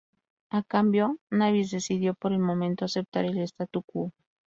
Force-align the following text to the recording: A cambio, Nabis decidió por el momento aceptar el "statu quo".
A 0.49 0.63
cambio, 0.63 1.19
Nabis 1.29 1.69
decidió 1.69 2.15
por 2.15 2.31
el 2.33 2.39
momento 2.39 2.85
aceptar 2.85 3.23
el 3.23 3.37
"statu 3.47 3.83
quo". 3.83 4.11